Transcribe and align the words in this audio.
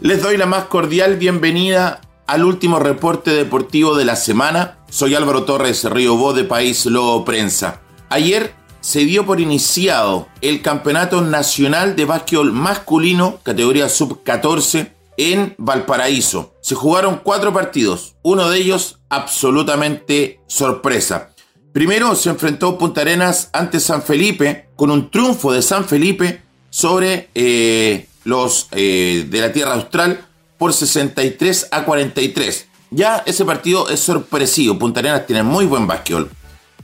Les 0.00 0.22
doy 0.22 0.36
la 0.36 0.46
más 0.46 0.66
cordial 0.66 1.16
bienvenida 1.16 2.00
al 2.28 2.44
último 2.44 2.78
reporte 2.78 3.32
deportivo 3.32 3.96
de 3.96 4.04
la 4.04 4.14
semana. 4.14 4.78
Soy 4.88 5.16
Álvaro 5.16 5.42
Torres, 5.42 5.82
Río 5.90 6.16
Bo 6.16 6.32
de 6.34 6.44
País 6.44 6.86
Lobo 6.86 7.24
Prensa. 7.24 7.80
Ayer 8.08 8.54
se 8.80 9.00
dio 9.00 9.26
por 9.26 9.40
iniciado 9.40 10.28
el 10.40 10.62
Campeonato 10.62 11.20
Nacional 11.20 11.96
de 11.96 12.04
Básquetbol 12.04 12.52
Masculino, 12.52 13.40
categoría 13.42 13.88
sub-14, 13.88 14.92
en 15.16 15.56
Valparaíso. 15.58 16.54
Se 16.60 16.76
jugaron 16.76 17.20
cuatro 17.24 17.52
partidos, 17.52 18.14
uno 18.22 18.48
de 18.50 18.58
ellos 18.58 19.00
absolutamente 19.08 20.38
sorpresa. 20.46 21.30
Primero 21.72 22.14
se 22.14 22.30
enfrentó 22.30 22.78
Punta 22.78 23.00
Arenas 23.00 23.50
ante 23.52 23.80
San 23.80 24.02
Felipe, 24.02 24.68
con 24.76 24.92
un 24.92 25.10
triunfo 25.10 25.52
de 25.52 25.60
San 25.60 25.86
Felipe 25.86 26.40
sobre 26.70 27.30
eh, 27.34 28.06
los 28.28 28.68
eh, 28.72 29.26
de 29.26 29.40
la 29.40 29.52
Tierra 29.52 29.72
Austral 29.72 30.26
por 30.58 30.74
63 30.74 31.68
a 31.70 31.84
43. 31.84 32.66
Ya 32.90 33.22
ese 33.24 33.44
partido 33.46 33.88
es 33.88 34.00
sorpresivo. 34.00 34.78
Punta 34.78 35.00
Arenas 35.00 35.26
tiene 35.26 35.42
muy 35.42 35.64
buen 35.64 35.86
básquetbol. 35.86 36.30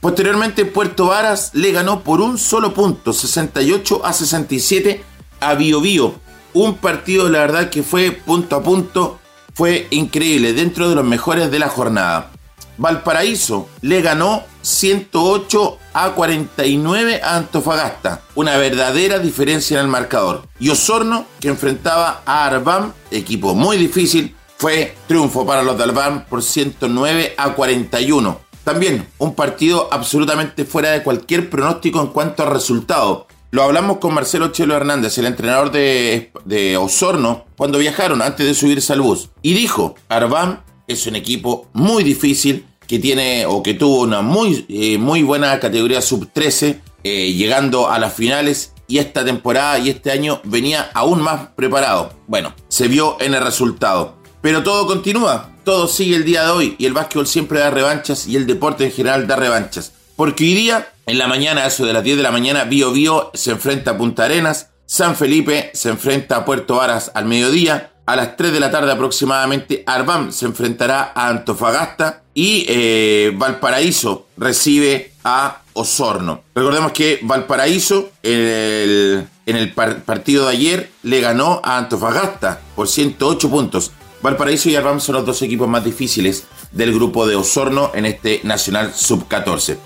Posteriormente, 0.01 0.65
Puerto 0.65 1.07
Varas 1.07 1.51
le 1.53 1.71
ganó 1.71 2.01
por 2.01 2.19
un 2.19 2.39
solo 2.39 2.73
punto, 2.73 3.13
68 3.13 4.05
a 4.05 4.13
67 4.13 5.03
a 5.39 5.53
Bio 5.53 5.81
Bio. 5.81 6.15
Un 6.53 6.77
partido, 6.77 7.29
la 7.29 7.39
verdad, 7.39 7.69
que 7.69 7.83
fue 7.83 8.11
punto 8.11 8.55
a 8.55 8.63
punto, 8.63 9.19
fue 9.53 9.87
increíble, 9.91 10.53
dentro 10.53 10.89
de 10.89 10.95
los 10.95 11.05
mejores 11.05 11.51
de 11.51 11.59
la 11.59 11.69
jornada. 11.69 12.31
Valparaíso 12.77 13.69
le 13.81 14.01
ganó 14.01 14.43
108 14.65 15.77
a 15.93 16.11
49 16.11 17.21
a 17.23 17.37
Antofagasta, 17.37 18.21
una 18.33 18.57
verdadera 18.57 19.19
diferencia 19.19 19.79
en 19.79 19.85
el 19.85 19.91
marcador. 19.91 20.47
Y 20.59 20.69
Osorno, 20.69 21.25
que 21.39 21.49
enfrentaba 21.49 22.23
a 22.25 22.45
Arbam, 22.45 22.93
equipo 23.11 23.53
muy 23.53 23.77
difícil, 23.77 24.35
fue 24.57 24.95
triunfo 25.07 25.45
para 25.45 25.63
los 25.63 25.77
de 25.77 25.83
Arbam 25.83 26.25
por 26.25 26.41
109 26.41 27.35
a 27.37 27.53
41. 27.53 28.39
También 28.63 29.07
un 29.19 29.35
partido 29.35 29.87
absolutamente 29.91 30.65
fuera 30.65 30.91
de 30.91 31.03
cualquier 31.03 31.49
pronóstico 31.49 32.01
en 32.01 32.07
cuanto 32.07 32.43
a 32.43 32.49
resultado. 32.49 33.27
Lo 33.51 33.61
hablamos 33.61 33.99
con 33.99 34.13
Marcelo 34.13 34.47
Chelo 34.47 34.75
Hernández, 34.75 35.17
el 35.17 35.27
entrenador 35.27 35.71
de, 35.71 36.77
Osorno, 36.77 37.45
cuando 37.55 37.77
viajaron 37.77 38.21
antes 38.21 38.45
de 38.45 38.55
subirse 38.55 38.91
al 38.91 39.01
bus. 39.01 39.29
Y 39.43 39.53
dijo, 39.53 39.95
Arbam 40.09 40.61
es 40.87 41.05
un 41.07 41.15
equipo 41.15 41.69
muy 41.73 42.03
difícil, 42.03 42.65
que 42.87 42.99
tiene 42.99 43.45
o 43.45 43.63
que 43.63 43.73
tuvo 43.73 44.01
una 44.01 44.21
muy, 44.21 44.65
eh, 44.69 44.97
muy 44.97 45.23
buena 45.23 45.59
categoría 45.59 46.01
sub-13, 46.01 46.81
eh, 47.03 47.33
llegando 47.33 47.89
a 47.89 47.99
las 47.99 48.13
finales 48.13 48.73
y 48.87 48.99
esta 48.99 49.25
temporada 49.25 49.79
y 49.79 49.89
este 49.89 50.11
año 50.11 50.41
venía 50.43 50.89
aún 50.93 51.21
más 51.21 51.49
preparado. 51.55 52.13
Bueno, 52.27 52.53
se 52.67 52.87
vio 52.87 53.17
en 53.19 53.33
el 53.33 53.43
resultado. 53.43 54.15
Pero 54.41 54.63
todo 54.63 54.85
continúa, 54.85 55.49
todo 55.63 55.87
sigue 55.87 56.15
el 56.15 56.25
día 56.25 56.45
de 56.45 56.51
hoy 56.51 56.75
y 56.77 56.85
el 56.85 56.93
básquetbol 56.93 57.25
siempre 57.25 57.59
da 57.59 57.71
revanchas 57.71 58.27
y 58.27 58.35
el 58.35 58.45
deporte 58.45 58.85
en 58.85 58.91
general 58.91 59.27
da 59.27 59.35
revanchas. 59.35 59.93
Porque 60.15 60.43
hoy 60.43 60.53
día, 60.53 60.87
en 61.07 61.17
la 61.17 61.27
mañana, 61.27 61.65
eso 61.65 61.85
de 61.85 61.93
las 61.93 62.03
10 62.03 62.17
de 62.17 62.23
la 62.23 62.31
mañana, 62.31 62.63
Bio 62.63 62.91
Bio 62.91 63.31
se 63.33 63.51
enfrenta 63.51 63.91
a 63.91 63.97
Punta 63.97 64.25
Arenas, 64.25 64.69
San 64.85 65.15
Felipe 65.15 65.71
se 65.73 65.89
enfrenta 65.89 66.37
a 66.37 66.45
Puerto 66.45 66.75
Varas 66.75 67.11
al 67.15 67.25
mediodía, 67.25 67.91
a 68.05 68.15
las 68.15 68.37
3 68.37 68.53
de 68.53 68.59
la 68.59 68.71
tarde 68.71 68.91
aproximadamente, 68.91 69.83
Arbam 69.85 70.31
se 70.31 70.45
enfrentará 70.45 71.11
a 71.15 71.27
Antofagasta 71.29 72.21
y 72.33 72.65
eh, 72.67 73.33
Valparaíso 73.35 74.27
recibe 74.37 75.13
a 75.23 75.61
Osorno. 75.73 76.43
Recordemos 76.53 76.91
que 76.91 77.19
Valparaíso 77.23 78.11
en 78.21 79.27
el, 79.45 79.73
partido 79.73 80.45
de 80.45 80.51
ayer 80.51 80.91
le 81.03 81.19
ganó 81.19 81.61
a 81.63 81.77
Antofagasta 81.77 82.61
por 82.75 82.87
108 82.87 83.49
puntos. 83.49 83.91
Valparaíso 84.21 84.69
y 84.69 84.75
Arbam 84.75 84.99
son 84.99 85.15
los 85.15 85.25
dos 85.25 85.41
equipos 85.41 85.67
más 85.67 85.83
difíciles 85.83 86.45
del 86.71 86.93
grupo 86.93 87.25
de 87.27 87.35
Osorno 87.35 87.91
en 87.93 88.05
este 88.05 88.41
Nacional 88.43 88.93
Sub-14. 88.93 89.77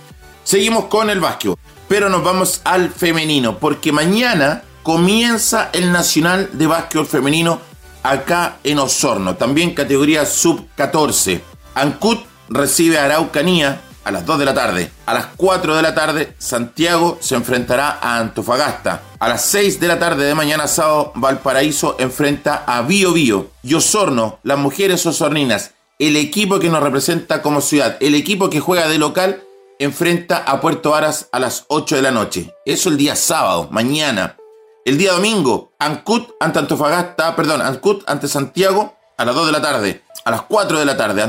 Seguimos 0.44 0.86
con 0.86 1.10
el 1.10 1.20
básquet, 1.20 1.56
pero 1.88 2.10
nos 2.10 2.24
vamos 2.24 2.62
al 2.64 2.90
femenino, 2.90 3.58
porque 3.60 3.92
mañana 3.92 4.64
comienza 4.84 5.70
el 5.74 5.92
Nacional 5.92 6.50
de 6.54 6.68
Básquetbol 6.68 7.06
Femenino 7.06 7.69
acá 8.04 8.58
en 8.64 8.80
Osorno, 8.80 9.36
también 9.36 9.74
categoría 9.74 10.26
sub-14. 10.26 11.42
Ancut 11.76 12.26
recibe 12.50 12.98
a 12.98 13.06
Araucanía 13.06 13.82
a 14.04 14.12
las 14.12 14.26
2 14.26 14.40
de 14.40 14.46
la 14.46 14.54
tarde. 14.54 14.92
A 15.06 15.14
las 15.14 15.28
4 15.38 15.76
de 15.76 15.82
la 15.82 15.94
tarde, 15.94 16.34
Santiago 16.40 17.18
se 17.22 17.36
enfrentará 17.36 18.00
a 18.02 18.18
Antofagasta. 18.18 19.04
A 19.20 19.30
las 19.30 19.46
6 19.46 19.80
de 19.80 19.88
la 19.88 20.00
tarde 20.00 20.26
de 20.26 20.36
mañana 20.36 20.68
sábado, 20.68 21.12
Valparaíso 21.16 21.96
enfrenta 22.00 22.64
a 22.66 22.82
Bio 22.82 23.14
Bio. 23.14 23.52
Y 23.62 23.76
Osorno, 23.76 24.40
las 24.44 24.58
mujeres 24.58 25.06
osorninas, 25.06 25.72
el 26.00 26.16
equipo 26.16 26.60
que 26.60 26.70
nos 26.70 26.82
representa 26.82 27.42
como 27.42 27.62
ciudad, 27.62 27.98
el 28.00 28.16
equipo 28.16 28.50
que 28.50 28.60
juega 28.60 28.88
de 28.88 28.98
local, 28.98 29.44
enfrenta 29.80 30.38
a 30.38 30.60
Puerto 30.60 30.92
Varas 30.92 31.30
a 31.32 31.40
las 31.40 31.66
8 31.68 31.98
de 31.98 32.02
la 32.02 32.12
noche. 32.12 32.54
Eso 32.66 32.90
el 32.90 32.98
día 32.98 33.16
sábado, 33.16 33.68
mañana. 33.72 34.39
El 34.86 34.98
día 34.98 35.12
domingo, 35.12 35.74
Ancut 35.78 36.32
ante 36.40 36.60
Antofagasta, 36.60 37.36
perdón, 37.36 37.62
Ancut 37.62 38.04
ante 38.08 38.28
Santiago 38.28 38.96
a 39.18 39.26
las 39.26 39.36
2 39.36 39.48
de 39.48 39.52
la 39.52 39.62
tarde. 39.62 40.04
A 40.24 40.32
las 40.32 40.44
4 40.44 40.80
de 40.80 40.86
la 40.86 40.96
tarde, 40.96 41.22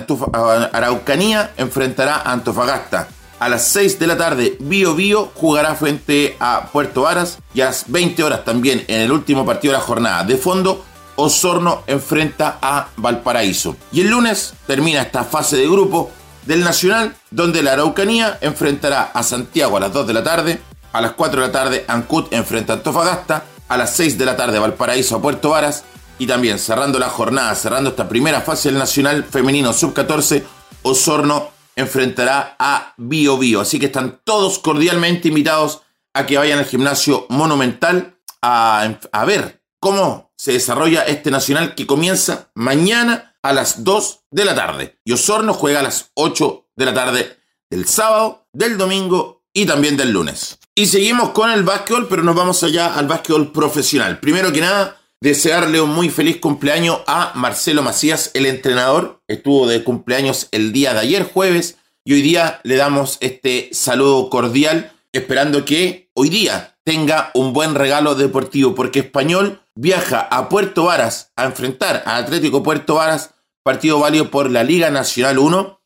Araucanía 0.72 1.52
enfrentará 1.56 2.16
a 2.16 2.32
Antofagasta. 2.32 3.08
A 3.40 3.48
las 3.48 3.66
6 3.68 3.98
de 3.98 4.06
la 4.06 4.16
tarde, 4.16 4.56
Bio 4.60 4.94
Bio 4.94 5.32
jugará 5.34 5.74
frente 5.74 6.36
a 6.38 6.68
Puerto 6.72 7.02
Varas. 7.02 7.38
Y 7.52 7.60
a 7.62 7.66
las 7.66 7.90
20 7.90 8.22
horas 8.22 8.44
también, 8.44 8.84
en 8.86 9.00
el 9.00 9.10
último 9.10 9.44
partido 9.44 9.72
de 9.72 9.78
la 9.78 9.84
jornada. 9.84 10.24
De 10.24 10.36
fondo, 10.36 10.84
Osorno 11.16 11.82
enfrenta 11.86 12.58
a 12.62 12.88
Valparaíso. 12.96 13.76
Y 13.90 14.02
el 14.02 14.10
lunes 14.10 14.54
termina 14.66 15.02
esta 15.02 15.24
fase 15.24 15.56
de 15.56 15.66
grupo 15.66 16.10
del 16.46 16.62
Nacional, 16.62 17.16
donde 17.30 17.62
la 17.62 17.72
Araucanía 17.72 18.38
enfrentará 18.40 19.10
a 19.12 19.22
Santiago 19.22 19.76
a 19.76 19.80
las 19.80 19.92
2 19.92 20.06
de 20.06 20.12
la 20.12 20.22
tarde. 20.22 20.60
A 20.92 21.00
las 21.00 21.12
4 21.12 21.40
de 21.40 21.46
la 21.46 21.52
tarde, 21.52 21.84
Ancut 21.86 22.32
enfrenta 22.32 22.72
a 22.72 22.76
Antofagasta. 22.76 23.44
A 23.68 23.76
las 23.76 23.94
6 23.94 24.18
de 24.18 24.24
la 24.26 24.36
tarde, 24.36 24.58
Valparaíso 24.58 25.16
a 25.16 25.22
Puerto 25.22 25.50
Varas. 25.50 25.84
Y 26.18 26.26
también 26.26 26.58
cerrando 26.58 26.98
la 26.98 27.08
jornada, 27.08 27.54
cerrando 27.54 27.90
esta 27.90 28.08
primera 28.08 28.40
fase 28.40 28.68
del 28.70 28.78
Nacional 28.78 29.24
Femenino 29.24 29.72
Sub-14, 29.72 30.42
Osorno 30.82 31.50
enfrentará 31.76 32.56
a 32.58 32.94
Bio 32.96 33.38
Bio. 33.38 33.60
Así 33.60 33.78
que 33.78 33.86
están 33.86 34.20
todos 34.24 34.58
cordialmente 34.58 35.28
invitados 35.28 35.82
a 36.12 36.26
que 36.26 36.36
vayan 36.36 36.58
al 36.58 36.66
gimnasio 36.66 37.26
Monumental 37.30 38.18
a, 38.42 38.96
a 39.12 39.24
ver 39.24 39.62
cómo 39.78 40.32
se 40.36 40.52
desarrolla 40.52 41.02
este 41.02 41.30
Nacional 41.30 41.74
que 41.74 41.86
comienza 41.86 42.50
mañana 42.54 43.36
a 43.42 43.52
las 43.52 43.84
2 43.84 44.24
de 44.30 44.44
la 44.44 44.54
tarde. 44.54 44.98
Y 45.04 45.12
Osorno 45.12 45.54
juega 45.54 45.80
a 45.80 45.84
las 45.84 46.10
8 46.14 46.66
de 46.76 46.84
la 46.84 46.94
tarde 46.94 47.38
del 47.70 47.86
sábado, 47.86 48.46
del 48.52 48.76
domingo 48.76 49.39
y 49.52 49.66
también 49.66 49.96
del 49.96 50.12
lunes. 50.12 50.58
Y 50.74 50.86
seguimos 50.86 51.30
con 51.30 51.50
el 51.50 51.62
básquetbol, 51.62 52.08
pero 52.08 52.22
nos 52.22 52.36
vamos 52.36 52.62
allá 52.62 52.94
al 52.94 53.06
básquetbol 53.06 53.52
profesional. 53.52 54.20
Primero 54.20 54.52
que 54.52 54.60
nada, 54.60 55.00
desearle 55.20 55.80
un 55.80 55.90
muy 55.90 56.08
feliz 56.08 56.38
cumpleaños 56.38 57.00
a 57.06 57.32
Marcelo 57.34 57.82
Macías, 57.82 58.30
el 58.34 58.46
entrenador. 58.46 59.20
Estuvo 59.28 59.66
de 59.66 59.84
cumpleaños 59.84 60.48
el 60.52 60.72
día 60.72 60.94
de 60.94 61.00
ayer, 61.00 61.24
jueves, 61.24 61.76
y 62.04 62.14
hoy 62.14 62.22
día 62.22 62.60
le 62.64 62.76
damos 62.76 63.18
este 63.20 63.68
saludo 63.72 64.30
cordial, 64.30 64.92
esperando 65.12 65.64
que 65.64 66.10
hoy 66.14 66.30
día 66.30 66.78
tenga 66.84 67.30
un 67.34 67.52
buen 67.52 67.74
regalo 67.74 68.14
deportivo, 68.14 68.74
porque 68.74 69.00
Español 69.00 69.60
viaja 69.74 70.20
a 70.20 70.48
Puerto 70.48 70.84
Varas 70.84 71.32
a 71.36 71.44
enfrentar 71.44 72.02
a 72.06 72.16
Atlético 72.16 72.62
Puerto 72.62 72.94
Varas, 72.94 73.34
partido 73.62 73.98
válido 73.98 74.30
por 74.30 74.50
la 74.50 74.64
Liga 74.64 74.90
Nacional 74.90 75.38
1, 75.38 75.80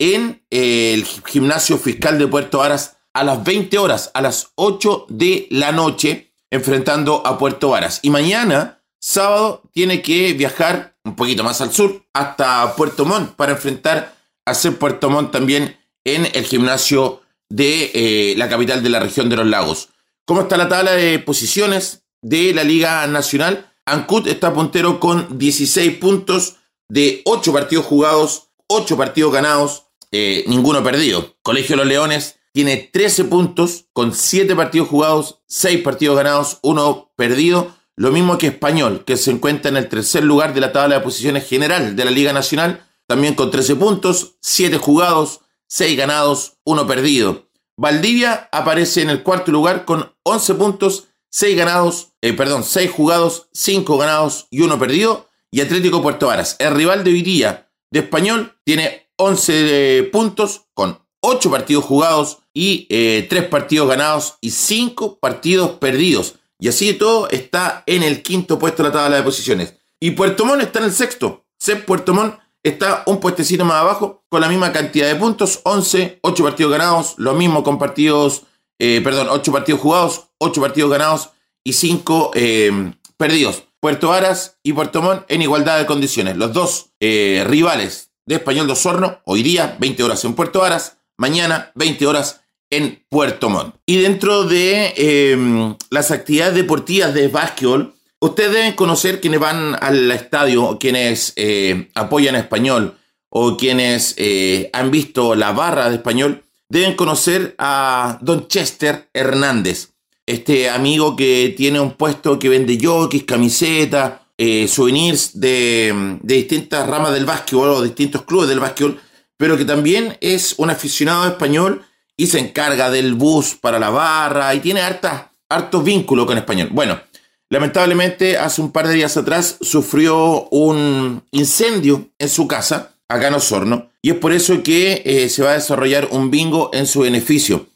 en 0.00 0.44
el 0.50 1.04
gimnasio 1.04 1.78
fiscal 1.78 2.18
de 2.18 2.26
Puerto 2.26 2.58
Varas 2.58 2.96
a 3.12 3.24
las 3.24 3.42
20 3.44 3.78
horas, 3.78 4.10
a 4.14 4.22
las 4.22 4.52
8 4.54 5.06
de 5.08 5.46
la 5.50 5.72
noche, 5.72 6.32
enfrentando 6.50 7.26
a 7.26 7.38
Puerto 7.38 7.70
Varas. 7.70 8.00
Y 8.02 8.10
mañana, 8.10 8.82
sábado, 8.98 9.62
tiene 9.72 10.02
que 10.02 10.32
viajar 10.34 10.96
un 11.04 11.16
poquito 11.16 11.42
más 11.42 11.60
al 11.60 11.72
sur, 11.72 12.04
hasta 12.12 12.74
Puerto 12.76 13.04
Montt, 13.04 13.34
para 13.34 13.52
enfrentar 13.52 14.14
a 14.44 14.54
ser 14.54 14.78
Puerto 14.78 15.10
Montt 15.10 15.32
también 15.32 15.78
en 16.04 16.26
el 16.32 16.44
gimnasio 16.44 17.22
de 17.48 17.90
eh, 17.94 18.34
la 18.36 18.48
capital 18.48 18.82
de 18.82 18.90
la 18.90 19.00
región 19.00 19.28
de 19.28 19.36
los 19.36 19.46
lagos. 19.46 19.88
¿Cómo 20.24 20.42
está 20.42 20.56
la 20.56 20.68
tabla 20.68 20.92
de 20.92 21.18
posiciones 21.18 22.02
de 22.22 22.54
la 22.54 22.64
Liga 22.64 23.06
Nacional? 23.06 23.72
Ancut 23.86 24.26
está 24.26 24.52
puntero 24.52 25.00
con 25.00 25.38
16 25.38 25.98
puntos 25.98 26.56
de 26.88 27.22
8 27.24 27.52
partidos 27.52 27.86
jugados, 27.86 28.48
8 28.68 28.96
partidos 28.96 29.32
ganados, 29.32 29.84
eh, 30.12 30.44
ninguno 30.46 30.82
perdido. 30.84 31.36
Colegio 31.42 31.76
los 31.76 31.86
Leones 31.86 32.39
tiene 32.52 32.76
13 32.92 33.24
puntos 33.24 33.86
con 33.92 34.14
7 34.14 34.54
partidos 34.56 34.88
jugados, 34.88 35.40
6 35.46 35.82
partidos 35.82 36.16
ganados, 36.16 36.58
1 36.62 37.12
perdido. 37.16 37.74
Lo 37.96 38.10
mismo 38.10 38.38
que 38.38 38.48
Español, 38.48 39.04
que 39.04 39.16
se 39.16 39.30
encuentra 39.30 39.70
en 39.70 39.76
el 39.76 39.88
tercer 39.88 40.24
lugar 40.24 40.54
de 40.54 40.60
la 40.60 40.72
tabla 40.72 40.96
de 40.96 41.02
posiciones 41.02 41.46
general 41.46 41.96
de 41.96 42.04
la 42.04 42.10
Liga 42.10 42.32
Nacional, 42.32 42.86
también 43.06 43.34
con 43.34 43.50
13 43.50 43.76
puntos, 43.76 44.36
7 44.40 44.78
jugados, 44.78 45.40
6 45.68 45.96
ganados, 45.96 46.58
1 46.64 46.86
perdido. 46.86 47.50
Valdivia 47.76 48.48
aparece 48.52 49.02
en 49.02 49.10
el 49.10 49.22
cuarto 49.22 49.52
lugar 49.52 49.84
con 49.84 50.14
11 50.24 50.54
puntos, 50.54 51.08
6 51.30 51.56
ganados, 51.56 52.12
eh, 52.20 52.32
perdón, 52.32 52.64
6 52.64 52.90
jugados, 52.90 53.48
5 53.52 53.98
ganados 53.98 54.46
y 54.50 54.62
1 54.62 54.78
perdido. 54.78 55.28
y 55.52 55.60
Atlético 55.60 56.00
Puerto 56.00 56.28
Varas. 56.28 56.54
El 56.60 56.76
rival 56.76 57.02
de 57.02 57.10
hoy 57.10 57.22
día 57.22 57.68
de 57.90 58.00
Español 58.00 58.56
tiene 58.64 59.10
11 59.16 60.08
puntos 60.12 60.66
con 60.74 61.04
8 61.22 61.50
partidos 61.50 61.84
jugados 61.84 62.38
y 62.62 62.84
3 62.84 62.90
eh, 62.90 63.48
partidos 63.50 63.88
ganados 63.88 64.34
y 64.42 64.50
5 64.50 65.18
partidos 65.18 65.78
perdidos. 65.78 66.34
Y 66.58 66.68
así 66.68 66.88
de 66.88 66.92
todo 66.92 67.26
está 67.30 67.82
en 67.86 68.02
el 68.02 68.20
quinto 68.20 68.58
puesto 68.58 68.82
de 68.82 68.90
la 68.90 68.92
tabla 68.92 69.16
de 69.16 69.22
posiciones. 69.22 69.76
Y 69.98 70.10
Puerto 70.10 70.44
Montt 70.44 70.60
está 70.60 70.80
en 70.80 70.84
el 70.84 70.92
sexto. 70.92 71.46
Sep 71.58 71.86
Puerto 71.86 72.12
Montt 72.12 72.38
está 72.62 73.02
un 73.06 73.18
puestecito 73.18 73.64
más 73.64 73.76
abajo 73.76 74.24
con 74.28 74.42
la 74.42 74.48
misma 74.50 74.74
cantidad 74.74 75.08
de 75.08 75.14
puntos, 75.16 75.60
11, 75.62 76.18
8 76.20 76.44
partidos 76.44 76.72
ganados, 76.72 77.14
lo 77.16 77.32
mismo 77.32 77.62
con 77.62 77.78
partidos, 77.78 78.42
eh, 78.78 79.00
perdón, 79.02 79.28
8 79.30 79.52
partidos 79.52 79.80
jugados, 79.80 80.24
8 80.36 80.60
partidos 80.60 80.90
ganados 80.90 81.30
y 81.64 81.72
5 81.72 82.32
eh, 82.34 82.92
perdidos. 83.16 83.62
Puerto 83.80 84.08
Varas 84.08 84.58
y 84.62 84.74
Puerto 84.74 85.00
Montt 85.00 85.24
en 85.28 85.40
igualdad 85.40 85.78
de 85.78 85.86
condiciones. 85.86 86.36
Los 86.36 86.52
dos 86.52 86.90
rivales 87.00 88.10
de 88.26 88.34
Español 88.34 88.66
de 88.66 88.74
Osorno, 88.74 89.22
hoy 89.24 89.42
día 89.42 89.78
20 89.80 90.02
horas 90.02 90.22
en 90.26 90.34
Puerto 90.34 90.60
Varas, 90.60 90.98
mañana 91.16 91.72
20 91.74 92.06
horas 92.06 92.39
en 92.70 93.02
Puerto 93.08 93.50
Montt. 93.50 93.74
Y 93.84 93.98
dentro 93.98 94.44
de 94.44 94.94
em, 94.96 95.76
las 95.90 96.10
actividades 96.10 96.54
deportivas 96.54 97.12
de 97.12 97.28
básquetbol, 97.28 97.94
ustedes 98.20 98.52
deben 98.52 98.72
conocer 98.74 99.20
quienes 99.20 99.40
van 99.40 99.76
al 99.80 100.10
estadio, 100.12 100.78
quienes 100.78 101.32
eh, 101.36 101.90
apoyan 101.94 102.36
a 102.36 102.38
español 102.38 102.96
o 103.28 103.56
quienes 103.56 104.14
eh, 104.16 104.70
han 104.72 104.90
visto 104.90 105.34
la 105.34 105.52
barra 105.52 105.88
de 105.88 105.96
español, 105.96 106.42
deben 106.68 106.94
conocer 106.94 107.54
a 107.58 108.18
Don 108.22 108.48
Chester 108.48 109.08
Hernández, 109.12 109.90
este 110.26 110.70
amigo 110.70 111.16
que 111.16 111.54
tiene 111.56 111.80
un 111.80 111.92
puesto 111.92 112.38
que 112.38 112.48
vende 112.48 112.78
jockeys, 112.80 113.24
camisetas, 113.24 114.20
eh, 114.38 114.66
souvenirs 114.68 115.38
de, 115.38 116.18
de 116.22 116.34
distintas 116.34 116.86
ramas 116.88 117.12
del 117.12 117.26
básquetbol 117.26 117.68
o 117.70 117.82
distintos 117.82 118.22
clubes 118.22 118.48
del 118.48 118.60
básquetbol 118.60 119.00
pero 119.40 119.56
que 119.56 119.64
también 119.64 120.18
es 120.20 120.54
un 120.58 120.68
aficionado 120.68 121.26
español 121.26 121.82
y 122.20 122.26
se 122.26 122.38
encarga 122.38 122.90
del 122.90 123.14
bus 123.14 123.54
para 123.58 123.78
la 123.78 123.88
barra 123.88 124.54
y 124.54 124.60
tiene 124.60 124.82
harta, 124.82 125.32
hartos 125.48 125.82
vínculos 125.82 126.26
con 126.26 126.36
español. 126.36 126.68
Bueno, 126.70 127.00
lamentablemente 127.48 128.36
hace 128.36 128.60
un 128.60 128.72
par 128.72 128.86
de 128.86 128.92
días 128.92 129.16
atrás 129.16 129.56
sufrió 129.62 130.46
un 130.50 131.22
incendio 131.30 132.10
en 132.18 132.28
su 132.28 132.46
casa, 132.46 132.92
acá 133.08 133.28
en 133.28 133.34
Osorno, 133.34 133.88
y 134.02 134.10
es 134.10 134.16
por 134.16 134.34
eso 134.34 134.62
que 134.62 135.00
eh, 135.06 135.30
se 135.30 135.42
va 135.42 135.52
a 135.52 135.54
desarrollar 135.54 136.08
un 136.10 136.30
bingo 136.30 136.68
en 136.74 136.86
su 136.86 137.00
beneficio. 137.00 137.68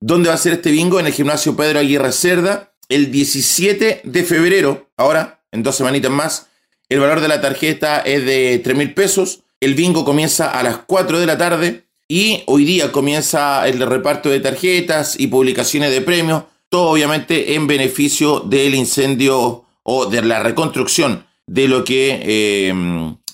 ¿Dónde 0.00 0.30
va 0.30 0.34
a 0.36 0.38
ser 0.38 0.54
este 0.54 0.70
bingo? 0.70 0.98
En 0.98 1.04
el 1.04 1.12
gimnasio 1.12 1.54
Pedro 1.54 1.80
Aguirre 1.80 2.12
Cerda, 2.12 2.72
el 2.88 3.12
17 3.12 4.00
de 4.02 4.24
febrero, 4.24 4.88
ahora, 4.96 5.42
en 5.52 5.62
dos 5.62 5.76
semanitas 5.76 6.10
más. 6.10 6.46
El 6.88 7.00
valor 7.00 7.20
de 7.20 7.28
la 7.28 7.42
tarjeta 7.42 8.00
es 8.00 8.24
de 8.24 8.62
3 8.64 8.78
mil 8.78 8.94
pesos. 8.94 9.40
El 9.60 9.74
bingo 9.74 10.06
comienza 10.06 10.50
a 10.58 10.62
las 10.62 10.78
4 10.86 11.20
de 11.20 11.26
la 11.26 11.36
tarde 11.36 11.89
y 12.10 12.42
hoy 12.46 12.64
día 12.64 12.90
comienza 12.90 13.68
el 13.68 13.78
reparto 13.78 14.30
de 14.30 14.40
tarjetas 14.40 15.14
y 15.16 15.28
publicaciones 15.28 15.92
de 15.92 16.00
premios, 16.00 16.42
todo 16.68 16.90
obviamente 16.90 17.54
en 17.54 17.68
beneficio 17.68 18.40
del 18.40 18.74
incendio 18.74 19.64
o 19.84 20.06
de 20.06 20.20
la 20.22 20.42
reconstrucción 20.42 21.24
de 21.46 21.68
lo 21.68 21.84
que 21.84 22.20
eh, 22.24 22.74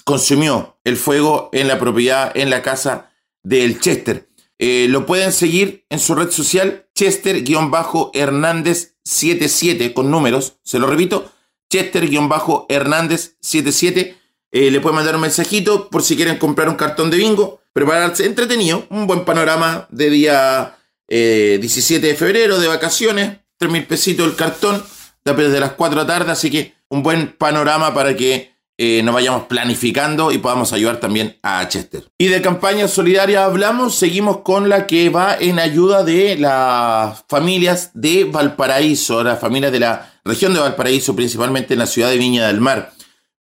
consumió 0.05 0.77
el 0.85 0.99
fuego 0.99 1.49
en 1.55 1.69
la 1.69 1.79
propiedad, 1.79 2.37
en 2.37 2.51
la 2.51 2.61
casa 2.61 3.11
del 3.43 3.81
Chester. 3.81 4.29
Eh, 4.59 4.89
lo 4.91 5.07
pueden 5.07 5.33
seguir 5.33 5.87
en 5.89 5.99
su 5.99 6.15
red 6.15 6.31
social, 6.31 6.87
Chester-Hernández77 6.95 9.95
con 9.95 10.11
números, 10.11 10.59
se 10.63 10.79
lo 10.79 10.87
repito, 10.87 11.33
Chester-Hernández77 11.71 14.17
eh, 14.53 14.71
le 14.71 14.81
pueden 14.81 14.97
mandar 14.97 15.15
un 15.15 15.23
mensajito 15.23 15.89
por 15.89 16.03
si 16.03 16.15
quieren 16.15 16.37
comprar 16.37 16.69
un 16.69 16.75
cartón 16.75 17.11
de 17.11 17.17
bingo, 17.17 17.63
prepararse 17.77 18.25
entretenido, 18.25 18.87
un 18.89 19.07
buen 19.07 19.27
panorama 19.27 19.87
de 19.91 20.09
día 20.09 20.79
17 21.09 22.07
eh, 22.07 22.11
de 22.11 22.17
febrero, 22.17 22.59
de 22.59 22.69
vacaciones, 22.69 23.37
3 23.59 23.71
mil 23.71 23.85
pesitos 23.85 24.27
el 24.27 24.35
cartón, 24.35 24.83
desde 25.23 25.61
las 25.61 25.73
4 25.73 25.99
de 25.99 26.07
la 26.07 26.07
tarde, 26.07 26.33
así 26.33 26.51
que 26.51 26.73
un 26.89 27.03
buen 27.03 27.37
panorama 27.37 27.93
para 27.93 28.17
que 28.17 28.51
eh, 28.79 29.03
nos 29.03 29.13
vayamos 29.13 29.43
planificando 29.43 30.33
y 30.33 30.39
podamos 30.39 30.73
ayudar 30.73 31.01
también 31.01 31.37
a 31.43 31.69
Chester. 31.69 32.05
Y 32.17 32.29
de 32.29 32.41
campaña 32.41 32.89
solidaria 32.89 33.45
hablamos, 33.45 33.95
seguimos 33.95 34.39
con 34.39 34.71
la 34.71 34.87
que 34.87 35.11
va 35.11 35.37
en 35.39 35.59
ayuda 35.59 36.03
de 36.03 36.39
las 36.39 37.25
familias 37.29 37.91
de 37.93 38.25
Valparaíso, 38.25 39.23
las 39.23 39.39
familias 39.39 39.71
de 39.71 39.81
la 39.81 40.15
región 40.25 40.55
de 40.55 40.61
Valparaíso, 40.61 41.15
principalmente 41.15 41.75
en 41.75 41.81
la 41.81 41.87
ciudad 41.87 42.09
de 42.09 42.17
Viña 42.17 42.47
del 42.47 42.59
Mar 42.63 42.95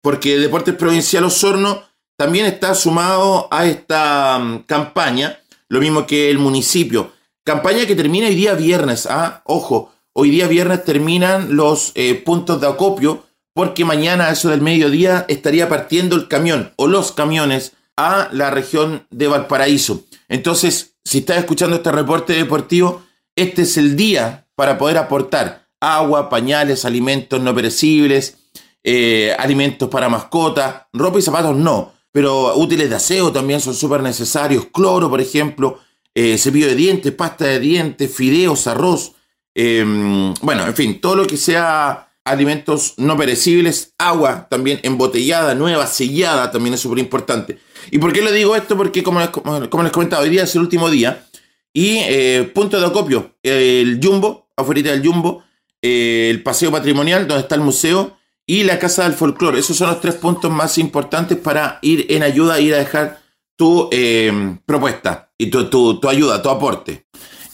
porque 0.06 0.38
Deportes 0.38 0.76
Provincial 0.76 1.24
Osorno 1.24 1.82
también 2.18 2.46
está 2.46 2.76
sumado 2.76 3.48
a 3.52 3.66
esta 3.66 4.40
mm, 4.40 4.60
campaña, 4.64 5.40
lo 5.70 5.80
mismo 5.80 6.06
que 6.06 6.30
el 6.30 6.40
municipio. 6.40 7.12
Campaña 7.44 7.86
que 7.86 7.96
termina 7.96 8.28
hoy 8.28 8.36
día 8.36 8.54
viernes, 8.56 9.06
¿ah? 9.06 9.42
Ojo, 9.46 9.92
hoy 10.14 10.30
día 10.30 10.48
viernes 10.48 10.84
terminan 10.84 11.56
los 11.56 11.92
eh, 11.96 12.16
puntos 12.16 12.62
de 12.62 12.68
acopio, 12.68 13.24
porque 13.54 13.86
mañana 13.86 14.28
a 14.28 14.32
eso 14.32 14.50
del 14.50 14.62
mediodía 14.62 15.26
estaría 15.28 15.70
partiendo 15.70 16.16
el 16.16 16.28
camión 16.28 16.74
o 16.76 16.88
los 16.88 17.12
camiones 17.12 17.74
a 17.96 18.30
la 18.32 18.50
región 18.50 19.06
de 19.12 19.28
Valparaíso. 19.28 20.04
Entonces, 20.28 20.96
si 21.04 21.20
estás 21.20 21.38
escuchando 21.38 21.78
este 21.78 21.92
reporte 21.92 22.34
deportivo, 22.34 23.04
este 23.36 23.62
es 23.62 23.78
el 23.78 23.96
día 23.96 24.48
para 24.56 24.78
poder 24.78 24.98
aportar 24.98 25.68
agua, 25.80 26.30
pañales, 26.30 26.84
alimentos 26.84 27.40
no 27.42 27.54
perecibles, 27.54 28.38
eh, 28.84 29.36
alimentos 29.38 29.90
para 29.90 30.10
mascotas, 30.10 30.84
ropa 30.94 31.20
y 31.20 31.22
zapatos 31.22 31.56
no, 31.56 31.95
pero 32.16 32.56
útiles 32.56 32.90
de 32.90 32.96
aseo 32.96 33.30
también 33.34 33.60
son 33.60 33.74
súper 33.74 34.02
necesarios, 34.02 34.68
cloro, 34.72 35.10
por 35.10 35.20
ejemplo, 35.20 35.82
eh, 36.14 36.38
cepillo 36.38 36.68
de 36.68 36.76
dientes, 36.76 37.12
pasta 37.12 37.44
de 37.44 37.60
dientes, 37.60 38.10
fideos, 38.10 38.68
arroz, 38.68 39.12
em, 39.54 40.34
bueno, 40.36 40.66
en 40.66 40.74
fin, 40.74 41.02
todo 41.02 41.18
lo 41.18 41.28
que 41.28 41.36
sea 41.36 42.14
alimentos 42.24 42.94
no 42.96 43.18
perecibles, 43.18 43.96
agua 43.98 44.48
también 44.50 44.80
embotellada, 44.84 45.56
nueva, 45.56 45.88
sellada, 45.88 46.52
también 46.52 46.76
es 46.76 46.80
súper 46.80 47.00
importante. 47.00 47.60
¿Y 47.92 47.98
por 47.98 48.14
qué 48.14 48.22
le 48.22 48.32
digo 48.32 48.56
esto? 48.56 48.78
Porque 48.78 49.04
como 49.04 49.20
les, 49.20 49.28
como 49.28 49.84
les 49.84 49.92
comentaba, 49.92 50.24
hoy 50.24 50.30
día 50.30 50.44
es 50.44 50.56
el 50.56 50.62
último 50.62 50.90
día 50.90 51.26
y 51.74 51.98
eh, 51.98 52.50
punto 52.56 52.80
de 52.80 52.86
acopio, 52.86 53.36
el 53.44 54.00
Jumbo, 54.02 54.48
afuera 54.56 54.92
del 54.92 55.06
Jumbo, 55.06 55.44
el 55.82 56.42
paseo 56.44 56.72
patrimonial 56.72 57.28
donde 57.28 57.42
está 57.42 57.56
el 57.56 57.62
museo 57.62 58.16
y 58.48 58.64
la 58.64 58.80
Casa 58.80 59.04
del 59.04 59.14
Folclore. 59.14 59.60
Esos 59.60 59.78
son 59.78 59.90
los 59.90 60.02
tres 60.02 60.16
puntos 60.16 60.52
más 60.52 60.78
importantes 60.78 61.38
para 61.38 61.80
ir 61.82 62.06
en 62.10 62.24
ayuda, 62.24 62.60
ir 62.60 62.74
a 62.74 62.78
dejar 62.78 63.22
tu 63.56 63.90
eh, 63.92 64.58
propuesta 64.66 65.32
y 65.38 65.48
tu, 65.48 65.70
tu, 65.70 66.08
ayuda, 66.08 66.42
tu 66.42 66.50
aporte. 66.50 67.06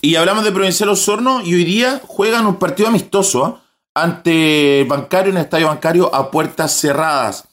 Y 0.02 0.16
hablamos 0.16 0.44
de 0.44 0.52
Provincial 0.52 0.90
Osorno 0.90 1.42
y 1.42 1.54
hoy 1.54 1.64
día 1.64 2.02
juegan 2.06 2.48
un 2.48 2.56
partido 2.56 2.90
amistoso 2.90 3.46
¿ah? 3.46 3.62
ante 3.94 4.86
Bancario 4.88 5.32
en 5.32 5.38
el 5.38 5.44
Estadio 5.44 5.68
Bancario 5.68 6.14
a 6.14 6.32
puertas 6.32 6.74
cerradas. 6.80 7.48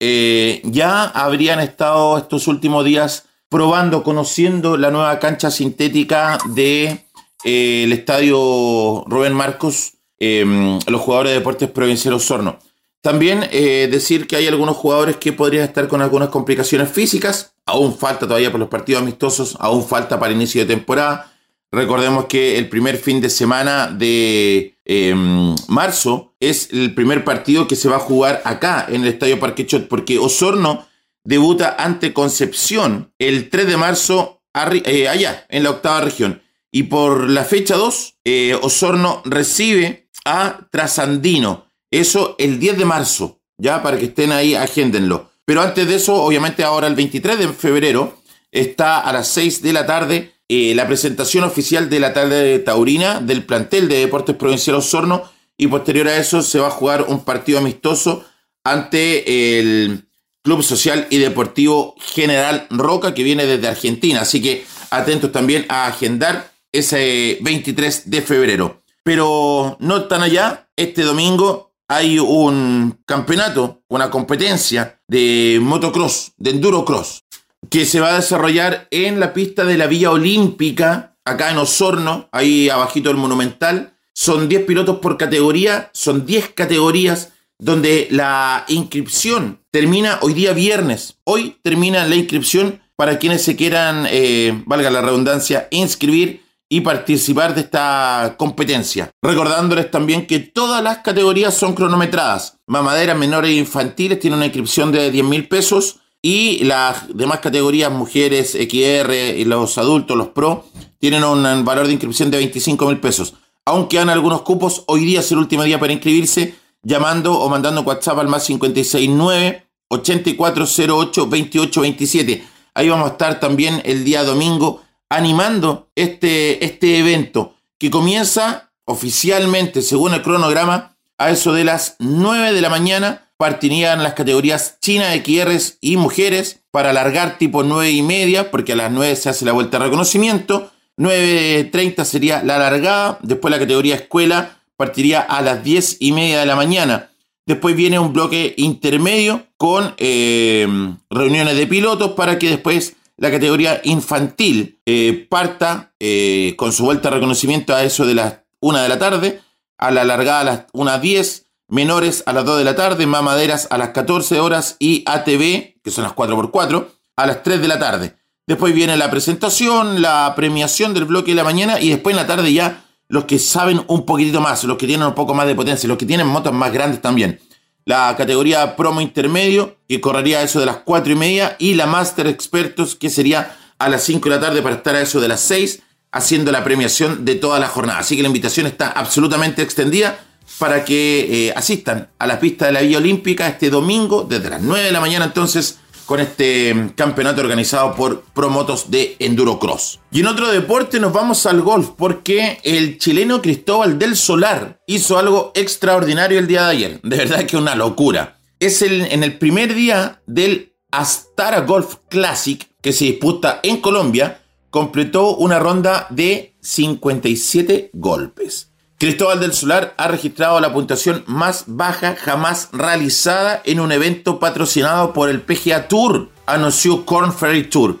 Eh, 0.00 0.60
ya 0.64 1.04
habrían 1.04 1.60
estado 1.60 2.18
estos 2.18 2.48
últimos 2.48 2.84
días 2.84 3.26
probando, 3.48 4.02
conociendo 4.02 4.76
la 4.76 4.90
nueva 4.90 5.18
cancha 5.20 5.50
sintética 5.50 6.38
del 6.46 6.54
de, 6.54 7.06
eh, 7.44 7.88
Estadio 7.92 9.04
Rubén 9.06 9.32
Marcos, 9.32 9.92
los 10.18 11.00
jugadores 11.00 11.32
de 11.32 11.38
Deportes 11.38 11.70
Provincial 11.70 12.14
Osorno. 12.14 12.58
También 13.04 13.46
eh, 13.52 13.86
decir 13.92 14.26
que 14.26 14.36
hay 14.36 14.46
algunos 14.46 14.78
jugadores 14.78 15.18
que 15.18 15.34
podrían 15.34 15.64
estar 15.64 15.88
con 15.88 16.00
algunas 16.00 16.30
complicaciones 16.30 16.90
físicas. 16.90 17.54
Aún 17.66 17.98
falta 17.98 18.26
todavía 18.26 18.50
por 18.50 18.58
los 18.58 18.70
partidos 18.70 19.02
amistosos, 19.02 19.58
aún 19.60 19.86
falta 19.86 20.18
para 20.18 20.32
inicio 20.32 20.62
de 20.62 20.74
temporada. 20.74 21.30
Recordemos 21.70 22.24
que 22.24 22.56
el 22.56 22.70
primer 22.70 22.96
fin 22.96 23.20
de 23.20 23.28
semana 23.28 23.88
de 23.88 24.78
em, 24.86 25.54
marzo 25.68 26.34
es 26.40 26.70
el 26.72 26.94
primer 26.94 27.24
partido 27.24 27.68
que 27.68 27.76
se 27.76 27.90
va 27.90 27.96
a 27.96 27.98
jugar 27.98 28.40
acá 28.46 28.86
en 28.88 29.02
el 29.02 29.08
Estadio 29.08 29.38
Parquechot, 29.38 29.86
porque 29.86 30.18
Osorno 30.18 30.86
debuta 31.24 31.76
ante 31.78 32.14
Concepción 32.14 33.12
el 33.18 33.50
3 33.50 33.66
de 33.66 33.76
marzo 33.76 34.40
eh, 34.72 35.08
allá, 35.08 35.44
en 35.50 35.62
la 35.62 35.70
octava 35.72 36.00
región. 36.00 36.40
Y 36.72 36.84
por 36.84 37.28
la 37.28 37.44
fecha 37.44 37.76
2, 37.76 38.14
eh, 38.24 38.58
Osorno 38.62 39.20
recibe 39.26 40.08
a 40.24 40.68
Trasandino. 40.70 41.66
Eso 41.94 42.34
el 42.38 42.58
10 42.58 42.78
de 42.78 42.84
marzo, 42.84 43.40
ya 43.56 43.80
para 43.82 43.98
que 43.98 44.06
estén 44.06 44.32
ahí, 44.32 44.56
agéndenlo. 44.56 45.30
Pero 45.44 45.62
antes 45.62 45.86
de 45.86 45.94
eso, 45.94 46.14
obviamente 46.16 46.64
ahora 46.64 46.88
el 46.88 46.96
23 46.96 47.38
de 47.38 47.48
febrero 47.48 48.18
está 48.50 48.98
a 48.98 49.12
las 49.12 49.28
6 49.28 49.62
de 49.62 49.72
la 49.72 49.86
tarde 49.86 50.34
eh, 50.48 50.74
la 50.74 50.86
presentación 50.86 51.44
oficial 51.44 51.88
de 51.88 52.00
la 52.00 52.12
tarde 52.12 52.58
taurina 52.58 53.20
del 53.20 53.44
plantel 53.44 53.88
de 53.88 54.00
Deportes 54.00 54.34
Provincial 54.34 54.76
Osorno 54.76 55.22
y 55.56 55.68
posterior 55.68 56.08
a 56.08 56.16
eso 56.16 56.42
se 56.42 56.58
va 56.58 56.66
a 56.66 56.72
jugar 56.72 57.06
un 57.08 57.24
partido 57.24 57.58
amistoso 57.58 58.24
ante 58.64 59.58
el 59.58 60.04
Club 60.42 60.62
Social 60.64 61.06
y 61.10 61.18
Deportivo 61.18 61.94
General 61.98 62.66
Roca 62.70 63.14
que 63.14 63.22
viene 63.22 63.46
desde 63.46 63.68
Argentina. 63.68 64.22
Así 64.22 64.42
que 64.42 64.66
atentos 64.90 65.30
también 65.30 65.64
a 65.68 65.86
agendar 65.86 66.50
ese 66.72 67.38
23 67.40 68.10
de 68.10 68.20
febrero. 68.20 68.82
Pero 69.04 69.76
no 69.78 70.04
tan 70.08 70.22
allá, 70.22 70.68
este 70.76 71.02
domingo 71.02 71.73
hay 71.88 72.18
un 72.18 72.98
campeonato, 73.06 73.82
una 73.88 74.10
competencia 74.10 75.00
de 75.06 75.58
motocross, 75.60 76.32
de 76.36 76.50
endurocross, 76.50 77.24
que 77.70 77.86
se 77.86 78.00
va 78.00 78.10
a 78.10 78.16
desarrollar 78.16 78.88
en 78.90 79.20
la 79.20 79.32
pista 79.32 79.64
de 79.64 79.76
la 79.76 79.86
Villa 79.86 80.10
Olímpica, 80.10 81.16
acá 81.24 81.50
en 81.50 81.58
Osorno, 81.58 82.28
ahí 82.32 82.68
abajito 82.68 83.08
del 83.08 83.18
Monumental. 83.18 83.94
Son 84.14 84.48
10 84.48 84.64
pilotos 84.64 84.98
por 84.98 85.16
categoría, 85.16 85.90
son 85.92 86.24
10 86.24 86.50
categorías 86.50 87.32
donde 87.58 88.08
la 88.10 88.64
inscripción 88.68 89.60
termina 89.70 90.18
hoy 90.22 90.34
día 90.34 90.52
viernes. 90.52 91.16
Hoy 91.24 91.56
termina 91.62 92.06
la 92.06 92.16
inscripción 92.16 92.80
para 92.96 93.18
quienes 93.18 93.42
se 93.42 93.56
quieran, 93.56 94.06
eh, 94.08 94.62
valga 94.66 94.90
la 94.90 95.02
redundancia, 95.02 95.66
inscribir 95.70 96.43
y 96.68 96.80
participar 96.80 97.54
de 97.54 97.62
esta 97.62 98.34
competencia. 98.36 99.10
Recordándoles 99.22 99.90
también 99.90 100.26
que 100.26 100.40
todas 100.40 100.82
las 100.82 100.98
categorías 100.98 101.54
son 101.54 101.74
cronometradas. 101.74 102.58
Mamaderas 102.66 103.16
menores 103.16 103.50
e 103.50 103.54
infantiles 103.54 104.18
tienen 104.18 104.38
una 104.38 104.46
inscripción 104.46 104.90
de 104.90 105.10
10 105.10 105.24
mil 105.24 105.48
pesos 105.48 106.00
y 106.22 106.64
las 106.64 107.14
demás 107.14 107.40
categorías, 107.40 107.92
mujeres, 107.92 108.52
XR 108.52 109.44
los 109.44 109.76
adultos, 109.76 110.16
los 110.16 110.28
pro, 110.28 110.64
tienen 110.98 111.22
un 111.22 111.64
valor 111.64 111.86
de 111.86 111.92
inscripción 111.92 112.30
de 112.30 112.38
25 112.38 112.86
mil 112.86 112.98
pesos. 112.98 113.34
Aunque 113.66 113.98
han 113.98 114.08
algunos 114.08 114.42
cupos, 114.42 114.84
hoy 114.86 115.04
día 115.04 115.20
es 115.20 115.30
el 115.32 115.38
último 115.38 115.64
día 115.64 115.78
para 115.78 115.92
inscribirse 115.92 116.54
llamando 116.82 117.34
o 117.34 117.48
mandando 117.48 117.82
WhatsApp 117.82 118.18
al 118.18 118.28
más 118.28 118.46
569 118.46 119.66
8408 119.88 121.20
2827. 121.20 122.44
Ahí 122.74 122.88
vamos 122.88 123.08
a 123.08 123.12
estar 123.12 123.38
también 123.38 123.82
el 123.84 124.04
día 124.04 124.24
domingo 124.24 124.82
animando 125.16 125.88
este, 125.94 126.64
este 126.64 126.98
evento 126.98 127.54
que 127.78 127.90
comienza 127.90 128.70
oficialmente, 128.84 129.82
según 129.82 130.14
el 130.14 130.22
cronograma, 130.22 130.96
a 131.18 131.30
eso 131.30 131.52
de 131.52 131.64
las 131.64 131.96
9 131.98 132.52
de 132.52 132.60
la 132.60 132.70
mañana. 132.70 133.20
Partirían 133.36 134.02
las 134.02 134.14
categorías 134.14 134.78
China, 134.80 135.12
XR 135.12 135.76
y 135.80 135.96
mujeres 135.96 136.60
para 136.70 136.90
alargar 136.90 137.36
tipo 137.38 137.62
9 137.62 137.90
y 137.90 138.02
media, 138.02 138.50
porque 138.50 138.72
a 138.72 138.76
las 138.76 138.92
9 138.92 139.16
se 139.16 139.28
hace 139.28 139.44
la 139.44 139.52
vuelta 139.52 139.78
de 139.78 139.84
reconocimiento. 139.86 140.70
9.30 140.96 142.04
sería 142.04 142.42
la 142.42 142.58
largada. 142.58 143.18
Después 143.22 143.50
la 143.50 143.58
categoría 143.58 143.96
escuela 143.96 144.58
partiría 144.76 145.20
a 145.20 145.42
las 145.42 145.64
10 145.64 145.96
y 146.00 146.12
media 146.12 146.40
de 146.40 146.46
la 146.46 146.56
mañana. 146.56 147.10
Después 147.46 147.76
viene 147.76 147.98
un 147.98 148.12
bloque 148.12 148.54
intermedio 148.56 149.46
con 149.56 149.94
eh, 149.98 150.66
reuniones 151.10 151.56
de 151.56 151.66
pilotos 151.66 152.12
para 152.12 152.38
que 152.38 152.48
después 152.48 152.96
la 153.16 153.30
categoría 153.30 153.80
infantil 153.84 154.80
eh, 154.86 155.26
parta 155.28 155.92
eh, 156.00 156.54
con 156.56 156.72
su 156.72 156.84
vuelta 156.84 157.08
de 157.08 157.16
reconocimiento 157.16 157.74
a 157.74 157.82
eso 157.84 158.06
de 158.06 158.14
las 158.14 158.40
1 158.60 158.78
de 158.78 158.88
la 158.88 158.98
tarde, 158.98 159.40
a 159.78 159.90
la 159.90 160.04
largada 160.04 160.40
a 160.40 160.44
las 160.44 160.66
1.10, 160.72 161.44
menores 161.68 162.22
a 162.26 162.32
las 162.32 162.44
2 162.44 162.58
de 162.58 162.64
la 162.64 162.74
tarde, 162.74 163.06
mamaderas 163.06 163.68
a 163.70 163.78
las 163.78 163.90
14 163.90 164.40
horas 164.40 164.76
y 164.78 165.04
ATV, 165.06 165.80
que 165.82 165.90
son 165.90 166.04
las 166.04 166.14
4x4, 166.14 166.86
a 167.16 167.26
las 167.26 167.42
3 167.42 167.60
de 167.60 167.68
la 167.68 167.78
tarde. 167.78 168.16
Después 168.46 168.74
viene 168.74 168.96
la 168.96 169.10
presentación, 169.10 170.02
la 170.02 170.34
premiación 170.36 170.92
del 170.92 171.04
bloque 171.04 171.30
de 171.30 171.36
la 171.36 171.44
mañana 171.44 171.80
y 171.80 171.88
después 171.90 172.14
en 172.14 172.20
la 172.22 172.26
tarde 172.26 172.52
ya 172.52 172.84
los 173.08 173.24
que 173.24 173.38
saben 173.38 173.82
un 173.86 174.04
poquitito 174.04 174.40
más, 174.40 174.64
los 174.64 174.76
que 174.76 174.86
tienen 174.86 175.06
un 175.06 175.14
poco 175.14 175.34
más 175.34 175.46
de 175.46 175.54
potencia, 175.54 175.88
los 175.88 175.98
que 175.98 176.06
tienen 176.06 176.26
motos 176.26 176.52
más 176.52 176.72
grandes 176.72 177.00
también 177.00 177.40
la 177.84 178.14
categoría 178.16 178.76
promo 178.76 179.00
intermedio, 179.00 179.76
que 179.88 180.00
correría 180.00 180.38
a 180.38 180.42
eso 180.42 180.60
de 180.60 180.66
las 180.66 180.78
4 180.78 181.12
y 181.12 181.16
media, 181.16 181.56
y 181.58 181.74
la 181.74 181.86
Master 181.86 182.26
Expertos, 182.26 182.94
que 182.94 183.10
sería 183.10 183.56
a 183.78 183.88
las 183.88 184.02
5 184.04 184.28
de 184.28 184.34
la 184.34 184.40
tarde 184.40 184.62
para 184.62 184.76
estar 184.76 184.94
a 184.94 185.00
eso 185.00 185.20
de 185.20 185.28
las 185.28 185.40
6, 185.40 185.82
haciendo 186.12 186.52
la 186.52 186.64
premiación 186.64 187.24
de 187.24 187.34
toda 187.34 187.58
la 187.58 187.68
jornada. 187.68 187.98
Así 187.98 188.16
que 188.16 188.22
la 188.22 188.28
invitación 188.28 188.66
está 188.66 188.88
absolutamente 188.88 189.62
extendida 189.62 190.18
para 190.58 190.84
que 190.84 191.48
eh, 191.48 191.52
asistan 191.56 192.08
a 192.18 192.26
la 192.26 192.38
pista 192.38 192.66
de 192.66 192.72
la 192.72 192.80
Villa 192.80 192.98
Olímpica 192.98 193.48
este 193.48 193.70
domingo, 193.70 194.24
desde 194.28 194.50
las 194.50 194.62
9 194.62 194.86
de 194.86 194.92
la 194.92 195.00
mañana 195.00 195.24
entonces, 195.24 195.78
con 196.06 196.20
este 196.20 196.74
mm, 196.74 196.88
campeonato 196.90 197.40
organizado 197.40 197.94
por 197.94 198.22
Promotos 198.34 198.90
de 198.90 199.16
Endurocross. 199.18 200.00
Y 200.10 200.20
en 200.20 200.26
otro 200.26 200.50
deporte 200.50 201.00
nos 201.00 201.12
vamos 201.12 201.46
al 201.46 201.62
golf 201.62 201.90
porque 201.96 202.58
el 202.62 202.98
chileno 202.98 203.40
Cristóbal 203.42 203.98
del 203.98 204.16
Solar 204.16 204.80
hizo 204.86 205.18
algo 205.18 205.52
extraordinario 205.54 206.38
el 206.38 206.46
día 206.46 206.64
de 206.64 206.70
ayer. 206.70 207.00
De 207.02 207.16
verdad 207.16 207.46
que 207.46 207.56
una 207.56 207.74
locura. 207.74 208.38
Es 208.60 208.82
el, 208.82 209.02
en 209.02 209.24
el 209.24 209.38
primer 209.38 209.74
día 209.74 210.22
del 210.26 210.74
Astara 210.90 211.60
Golf 211.62 211.96
Classic 212.08 212.68
que 212.80 212.92
se 212.92 213.06
disputa 213.06 213.60
en 213.62 213.80
Colombia, 213.80 214.42
completó 214.68 215.36
una 215.36 215.58
ronda 215.58 216.06
de 216.10 216.54
57 216.60 217.90
golpes. 217.94 218.73
Cristóbal 218.98 219.40
del 219.40 219.52
Solar 219.52 219.92
ha 219.96 220.06
registrado 220.06 220.60
la 220.60 220.72
puntuación 220.72 221.24
más 221.26 221.64
baja 221.66 222.14
jamás 222.14 222.68
realizada 222.72 223.60
en 223.64 223.80
un 223.80 223.90
evento 223.90 224.38
patrocinado 224.38 225.12
por 225.12 225.28
el 225.28 225.42
PGA 225.42 225.88
Tour, 225.88 226.30
anunció 226.46 227.04
Corn 227.04 227.32
Ferry 227.32 227.64
Tour. 227.64 227.98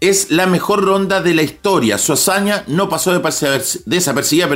Es 0.00 0.30
la 0.30 0.46
mejor 0.46 0.82
ronda 0.82 1.20
de 1.20 1.34
la 1.34 1.42
historia. 1.42 1.98
Su 1.98 2.14
hazaña 2.14 2.64
no 2.68 2.88
pasó 2.88 3.12
de 3.12 3.62
desapercibida 3.84 4.48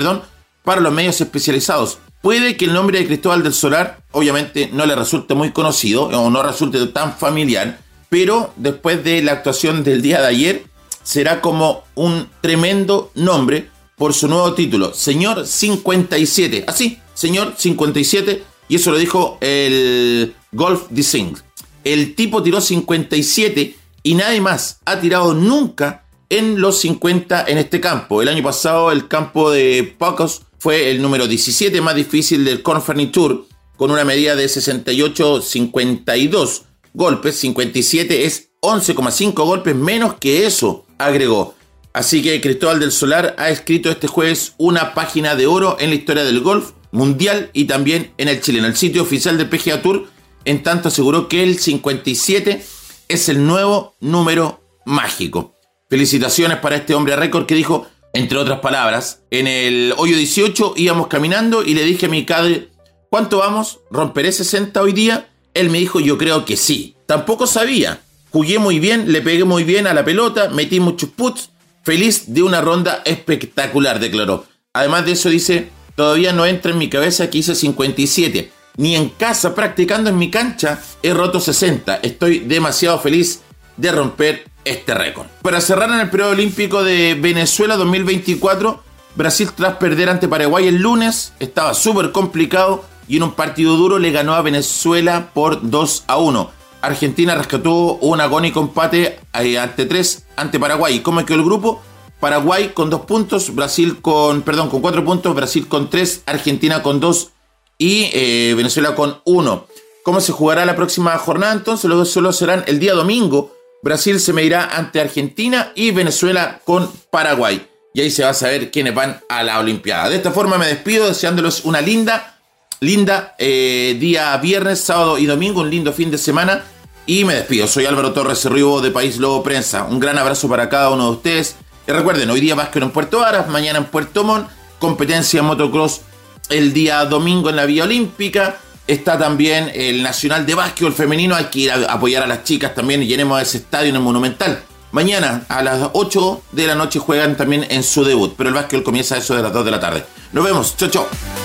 para 0.64 0.80
los 0.80 0.92
medios 0.92 1.20
especializados. 1.20 1.98
Puede 2.22 2.56
que 2.56 2.64
el 2.64 2.72
nombre 2.72 2.98
de 2.98 3.06
Cristóbal 3.06 3.42
del 3.42 3.52
Solar 3.52 3.98
obviamente 4.12 4.70
no 4.72 4.86
le 4.86 4.94
resulte 4.94 5.34
muy 5.34 5.52
conocido 5.52 6.04
o 6.04 6.30
no 6.30 6.42
resulte 6.42 6.84
tan 6.86 7.14
familiar, 7.14 7.78
pero 8.08 8.54
después 8.56 9.04
de 9.04 9.22
la 9.22 9.32
actuación 9.32 9.84
del 9.84 10.00
día 10.00 10.22
de 10.22 10.28
ayer 10.28 10.64
será 11.02 11.42
como 11.42 11.84
un 11.94 12.30
tremendo 12.40 13.10
nombre 13.14 13.68
por 13.96 14.14
su 14.14 14.28
nuevo 14.28 14.54
título, 14.54 14.94
Señor 14.94 15.46
57. 15.46 16.64
Así, 16.66 16.98
Señor 17.14 17.54
57. 17.56 18.42
Y 18.68 18.76
eso 18.76 18.90
lo 18.90 18.98
dijo 18.98 19.38
el 19.40 20.34
Golf 20.52 20.84
Design. 20.90 21.36
El 21.84 22.14
tipo 22.14 22.42
tiró 22.42 22.60
57 22.60 23.76
y 24.02 24.14
nadie 24.14 24.40
más 24.40 24.80
ha 24.84 25.00
tirado 25.00 25.34
nunca 25.34 26.04
en 26.30 26.60
los 26.60 26.80
50 26.80 27.44
en 27.46 27.58
este 27.58 27.80
campo. 27.80 28.22
El 28.22 28.28
año 28.28 28.42
pasado 28.42 28.90
el 28.90 29.06
campo 29.08 29.50
de 29.50 29.94
Pocos 29.98 30.42
fue 30.58 30.90
el 30.90 31.02
número 31.02 31.26
17 31.26 31.78
más 31.80 31.94
difícil 31.94 32.44
del 32.44 32.62
Conference 32.62 33.12
Tour 33.12 33.46
con 33.76 33.90
una 33.90 34.04
medida 34.04 34.34
de 34.34 34.46
68-52 34.46 36.62
golpes. 36.94 37.36
57 37.36 38.24
es 38.24 38.48
11,5 38.60 39.34
golpes 39.44 39.76
menos 39.76 40.14
que 40.14 40.46
eso, 40.46 40.86
agregó. 40.96 41.54
Así 41.94 42.22
que 42.22 42.40
Cristóbal 42.40 42.80
del 42.80 42.90
Solar 42.90 43.36
ha 43.38 43.50
escrito 43.50 43.88
este 43.88 44.08
jueves 44.08 44.54
una 44.58 44.94
página 44.94 45.36
de 45.36 45.46
oro 45.46 45.76
en 45.78 45.90
la 45.90 45.94
historia 45.94 46.24
del 46.24 46.40
golf 46.40 46.72
mundial 46.90 47.50
y 47.52 47.66
también 47.66 48.12
en 48.18 48.26
el 48.26 48.40
Chile, 48.40 48.58
en 48.58 48.64
el 48.64 48.76
sitio 48.76 49.02
oficial 49.02 49.38
del 49.38 49.48
PGA 49.48 49.80
Tour. 49.80 50.08
En 50.44 50.64
tanto 50.64 50.88
aseguró 50.88 51.28
que 51.28 51.44
el 51.44 51.56
57 51.56 52.64
es 53.06 53.28
el 53.28 53.46
nuevo 53.46 53.94
número 54.00 54.60
mágico. 54.84 55.54
Felicitaciones 55.88 56.58
para 56.58 56.74
este 56.74 56.96
hombre 56.96 57.14
récord 57.14 57.46
que 57.46 57.54
dijo, 57.54 57.86
entre 58.12 58.38
otras 58.38 58.58
palabras, 58.58 59.22
en 59.30 59.46
el 59.46 59.94
hoyo 59.96 60.16
18 60.16 60.74
íbamos 60.76 61.06
caminando 61.06 61.62
y 61.62 61.74
le 61.74 61.84
dije 61.84 62.06
a 62.06 62.08
mi 62.08 62.22
padre, 62.22 62.70
¿cuánto 63.08 63.38
vamos? 63.38 63.78
¿Romperé 63.92 64.32
60 64.32 64.82
hoy 64.82 64.92
día? 64.92 65.28
Él 65.54 65.70
me 65.70 65.78
dijo, 65.78 66.00
yo 66.00 66.18
creo 66.18 66.44
que 66.44 66.56
sí. 66.56 66.96
Tampoco 67.06 67.46
sabía. 67.46 68.00
Jugué 68.30 68.58
muy 68.58 68.80
bien, 68.80 69.12
le 69.12 69.22
pegué 69.22 69.44
muy 69.44 69.62
bien 69.62 69.86
a 69.86 69.94
la 69.94 70.04
pelota, 70.04 70.48
metí 70.48 70.80
muchos 70.80 71.10
puts 71.10 71.50
Feliz 71.84 72.32
de 72.32 72.42
una 72.42 72.62
ronda 72.62 73.02
espectacular, 73.04 74.00
declaró. 74.00 74.46
Además 74.72 75.04
de 75.04 75.12
eso 75.12 75.28
dice, 75.28 75.68
todavía 75.94 76.32
no 76.32 76.46
entra 76.46 76.72
en 76.72 76.78
mi 76.78 76.88
cabeza 76.88 77.28
que 77.28 77.38
hice 77.38 77.54
57. 77.54 78.50
Ni 78.78 78.96
en 78.96 79.10
casa, 79.10 79.54
practicando 79.54 80.08
en 80.08 80.16
mi 80.16 80.30
cancha, 80.30 80.80
he 81.02 81.12
roto 81.12 81.40
60. 81.40 81.96
Estoy 81.96 82.38
demasiado 82.38 82.98
feliz 82.98 83.42
de 83.76 83.92
romper 83.92 84.48
este 84.64 84.94
récord. 84.94 85.26
Para 85.42 85.60
cerrar 85.60 85.90
en 85.90 86.00
el 86.00 86.08
periodo 86.08 86.30
olímpico 86.30 86.82
de 86.82 87.18
Venezuela 87.20 87.76
2024, 87.76 88.82
Brasil 89.14 89.50
tras 89.54 89.76
perder 89.76 90.08
ante 90.08 90.26
Paraguay 90.26 90.66
el 90.66 90.76
lunes, 90.76 91.34
estaba 91.38 91.74
súper 91.74 92.12
complicado 92.12 92.86
y 93.06 93.18
en 93.18 93.24
un 93.24 93.32
partido 93.32 93.76
duro 93.76 93.98
le 93.98 94.10
ganó 94.10 94.34
a 94.34 94.40
Venezuela 94.40 95.32
por 95.34 95.68
2 95.68 96.04
a 96.06 96.16
1. 96.16 96.50
Argentina 96.86 97.34
rescató 97.34 97.94
un 97.94 98.20
agónico 98.20 98.60
empate 98.60 99.18
eh, 99.40 99.58
ante 99.58 99.86
tres 99.86 100.26
ante 100.36 100.58
Paraguay. 100.58 101.00
¿Cómo 101.00 101.24
quedó 101.24 101.38
el 101.38 101.44
grupo? 101.44 101.82
Paraguay 102.20 102.70
con 102.72 102.90
dos 102.90 103.02
puntos, 103.02 103.54
Brasil 103.54 104.00
con, 104.00 104.42
perdón, 104.42 104.70
con 104.70 104.80
cuatro 104.80 105.04
puntos, 105.04 105.34
Brasil 105.34 105.66
con 105.68 105.90
tres, 105.90 106.22
Argentina 106.26 106.82
con 106.82 107.00
dos 107.00 107.30
y 107.76 108.10
eh, 108.12 108.54
Venezuela 108.56 108.94
con 108.94 109.20
uno. 109.24 109.66
¿Cómo 110.04 110.20
se 110.20 110.32
jugará 110.32 110.64
la 110.64 110.76
próxima 110.76 111.16
jornada? 111.18 111.52
Entonces, 111.52 111.88
los 111.88 111.98
dos 111.98 112.10
solo 112.10 112.32
serán 112.32 112.64
el 112.66 112.78
día 112.78 112.94
domingo. 112.94 113.54
Brasil 113.82 114.20
se 114.20 114.32
medirá 114.32 114.76
ante 114.76 115.00
Argentina 115.00 115.72
y 115.74 115.90
Venezuela 115.90 116.60
con 116.64 116.90
Paraguay. 117.10 117.66
Y 117.94 118.00
ahí 118.00 118.10
se 118.10 118.22
va 118.22 118.30
a 118.30 118.34
saber 118.34 118.70
quiénes 118.70 118.94
van 118.94 119.20
a 119.28 119.42
la 119.42 119.58
Olimpiada. 119.58 120.08
De 120.08 120.16
esta 120.16 120.30
forma 120.30 120.58
me 120.58 120.66
despido 120.66 121.06
deseándoles 121.06 121.64
una 121.64 121.80
linda, 121.80 122.38
linda 122.80 123.34
eh, 123.38 123.96
día 123.98 124.36
viernes, 124.38 124.80
sábado 124.80 125.18
y 125.18 125.26
domingo, 125.26 125.60
un 125.60 125.70
lindo 125.70 125.92
fin 125.92 126.10
de 126.10 126.18
semana 126.18 126.64
y 127.06 127.24
me 127.24 127.34
despido. 127.34 127.66
Soy 127.66 127.86
Álvaro 127.86 128.12
Torres 128.12 128.40
Cerribo 128.40 128.80
de 128.80 128.90
País 128.90 129.18
Lobo 129.18 129.42
Prensa. 129.42 129.84
Un 129.84 130.00
gran 130.00 130.18
abrazo 130.18 130.48
para 130.48 130.68
cada 130.68 130.90
uno 130.90 131.04
de 131.04 131.10
ustedes. 131.12 131.56
Y 131.86 131.92
recuerden, 131.92 132.30
hoy 132.30 132.40
día 132.40 132.54
básquet 132.54 132.82
en 132.82 132.90
Puerto 132.90 133.20
Varas, 133.20 133.48
mañana 133.48 133.78
en 133.78 133.84
Puerto 133.86 134.24
Montt, 134.24 134.48
competencia 134.78 135.42
motocross 135.42 136.00
el 136.48 136.72
día 136.72 137.04
domingo 137.04 137.50
en 137.50 137.56
la 137.56 137.66
Vía 137.66 137.84
Olímpica. 137.84 138.56
está 138.86 139.18
también 139.18 139.70
el 139.74 140.02
Nacional 140.02 140.46
de 140.46 140.54
Básquetbol 140.54 140.92
Femenino. 140.92 141.34
Hay 141.34 141.46
que 141.46 141.60
ir 141.60 141.72
a 141.72 141.92
apoyar 141.92 142.22
a 142.22 142.26
las 142.26 142.44
chicas 142.44 142.74
también 142.74 143.02
y 143.02 143.06
llenemos 143.06 143.40
ese 143.40 143.58
estadio 143.58 143.90
en 143.90 143.96
el 143.96 144.02
Monumental. 144.02 144.62
Mañana 144.92 145.44
a 145.48 145.62
las 145.62 145.90
8 145.92 146.42
de 146.52 146.66
la 146.66 146.74
noche 146.74 147.00
juegan 147.00 147.36
también 147.36 147.66
en 147.68 147.82
su 147.82 148.04
debut, 148.04 148.34
pero 148.36 148.48
el 148.48 148.54
básquetbol 148.54 148.84
comienza 148.84 149.16
eso 149.16 149.34
de 149.34 149.42
las 149.42 149.52
2 149.52 149.64
de 149.64 149.70
la 149.70 149.80
tarde. 149.80 150.04
Nos 150.32 150.44
vemos, 150.44 150.76
chao, 150.76 150.88
chao. 150.88 151.43